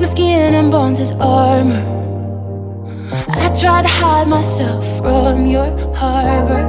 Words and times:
my 0.00 0.06
skin 0.06 0.54
and 0.54 0.70
bones 0.70 1.00
as 1.00 1.12
armor. 1.12 1.82
I 3.28 3.50
try 3.58 3.82
to 3.82 3.88
hide 3.88 4.26
myself 4.28 4.98
from 4.98 5.46
your 5.46 5.70
harbor. 5.94 6.64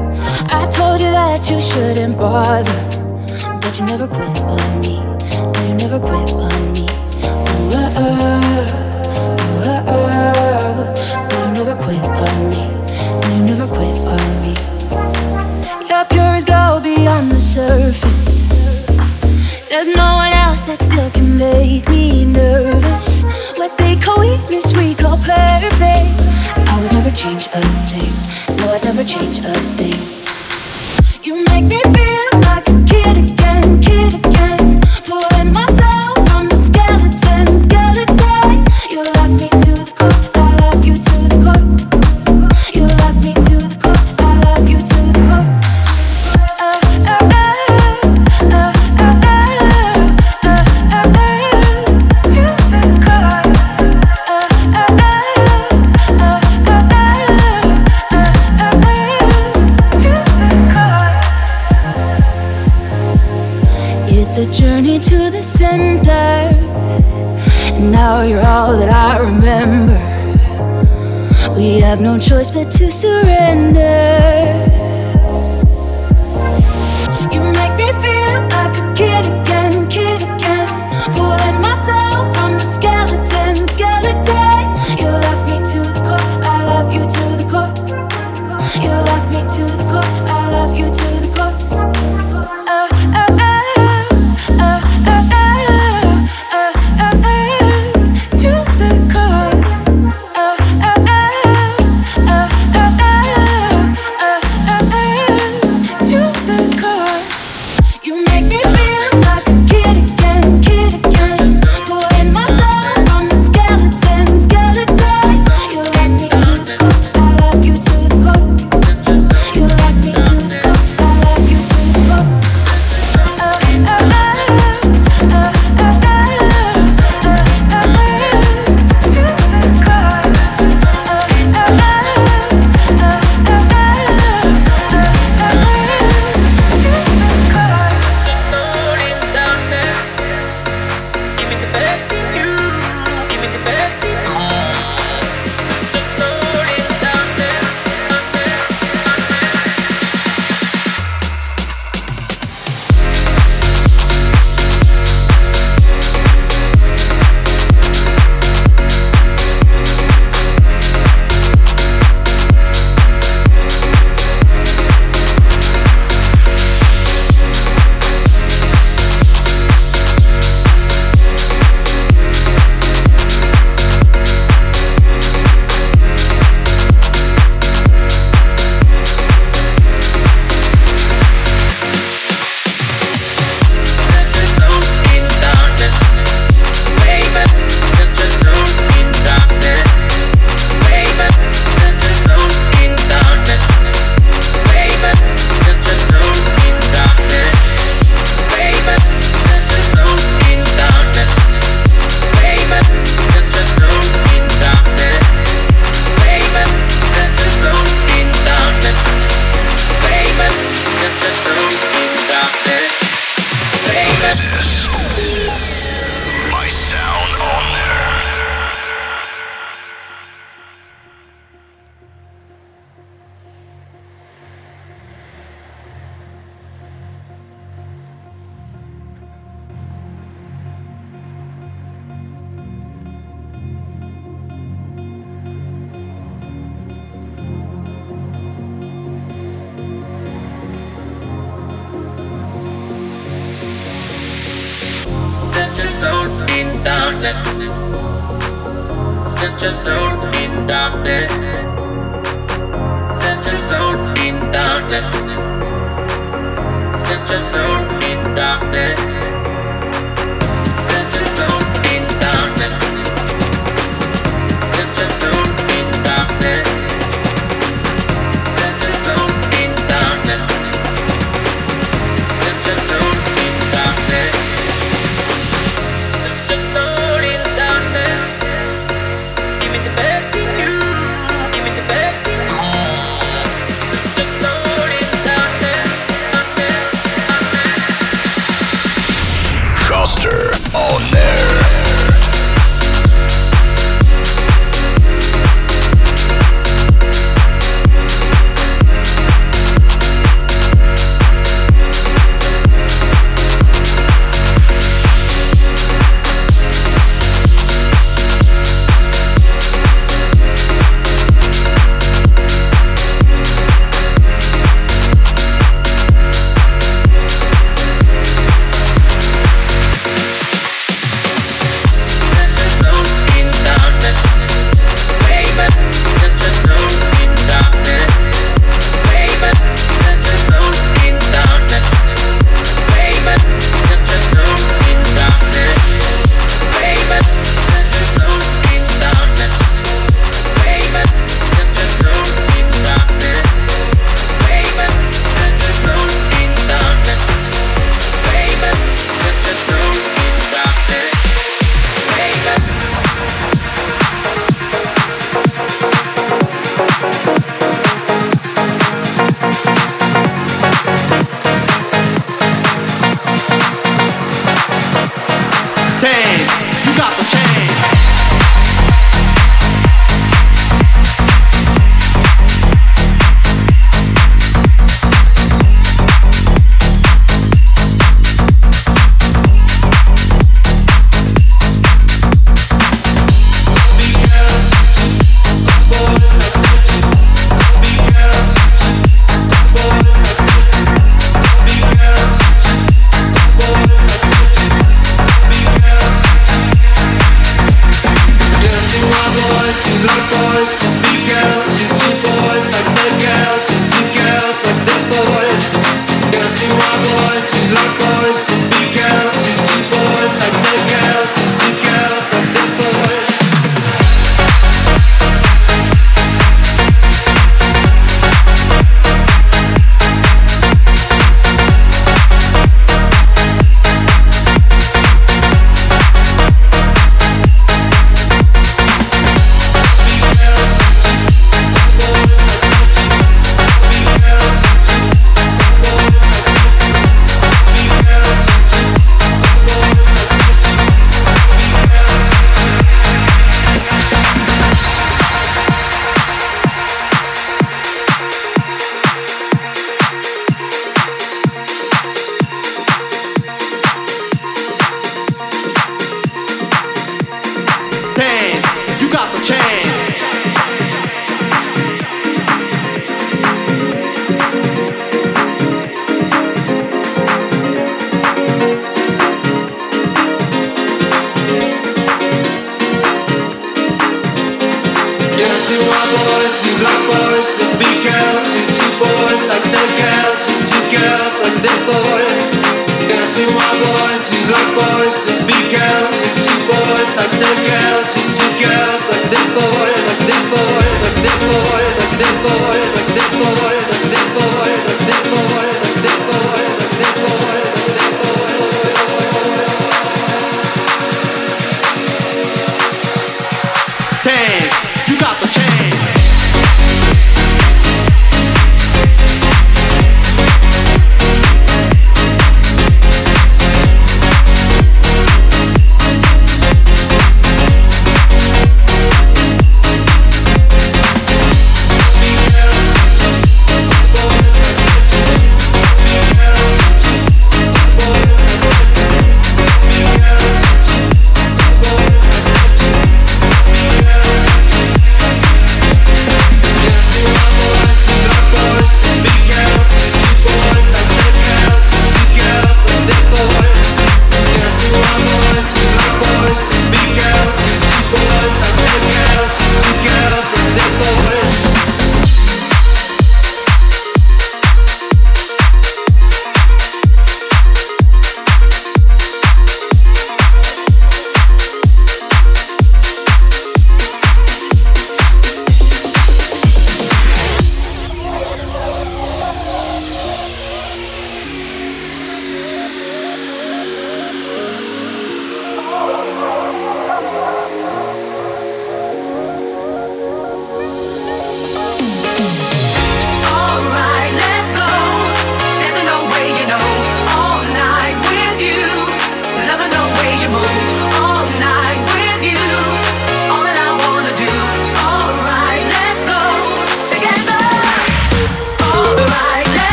I 0.50 0.66
told 0.72 1.02
you 1.02 1.12
that 1.12 1.50
you 1.50 1.60
shouldn't 1.60 2.18
bother, 2.18 2.80
but 3.60 3.80
you 3.80 3.86
never 3.86 4.08
quit 4.08 4.38
on 4.38 4.80
me. 4.80 5.00
No, 5.02 5.68
you 5.68 5.74
never 5.74 6.00
quit 6.00 6.30
on 6.32 6.74
me. 6.74 6.86
Ooh, 7.60 7.74
uh, 7.76 8.04
uh, 9.88 10.06
you 11.32 11.54
never 11.54 11.76
quit 11.84 12.06
on 12.06 12.50
me. 12.50 12.64
You 13.36 13.40
never 13.50 13.68
quit 13.68 14.00
on 14.16 14.26
me. 14.44 14.54
Your 15.90 16.06
pure 16.06 16.40
go 16.46 16.80
beyond 16.82 17.32
the 17.32 17.40
surface. 17.40 18.40
There's 19.70 19.88
no 19.88 20.10
one 20.24 20.34
else 20.34 20.64
that 20.66 20.80
still 20.82 21.10
can 21.12 21.38
make 21.38 21.90
me 21.90 22.26
nervous 22.26 23.07
hopeless, 24.48 24.74
we 24.78 24.96
call 24.96 25.18
perfect. 25.18 25.82
I 26.70 26.80
would 26.82 26.92
never 26.94 27.12
change 27.12 27.48
a 27.54 27.62
thing. 27.90 28.58
No, 28.58 28.74
I'd 28.74 28.84
never 28.84 29.04
change 29.04 29.40
a 29.40 29.54
thing. 29.76 30.00
You 31.24 31.44
make 31.46 31.66
me 31.66 31.82
feel 31.94 32.40
like 32.42 32.68
a 32.70 32.84
kid 32.86 33.18
again. 33.18 33.37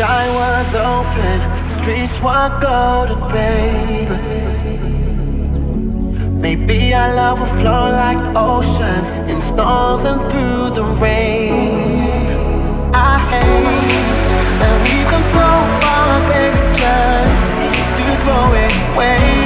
sky 0.00 0.28
was 0.32 0.74
open, 0.76 1.62
streets 1.62 2.22
were 2.22 2.48
golden, 2.58 3.20
baby. 3.28 4.16
Maybe 6.40 6.94
our 6.94 7.14
love 7.14 7.38
will 7.38 7.54
flow 7.60 7.90
like 8.02 8.20
oceans 8.34 9.12
in 9.28 9.38
storms 9.38 10.04
and 10.06 10.18
through 10.30 10.70
the 10.78 10.84
rain. 11.02 12.24
I 12.94 13.18
hate 13.30 14.16
that 14.60 14.74
we've 14.84 15.06
come 15.12 15.26
so 15.38 15.48
far, 15.80 16.08
baby, 16.32 16.60
just 16.80 17.44
to 17.96 18.04
throw 18.22 18.54
it 18.64 18.74
away. 18.94 19.39